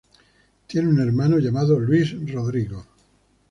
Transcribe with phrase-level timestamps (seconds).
[0.65, 2.83] Tiene un hermano llamado Luis Rodrigo.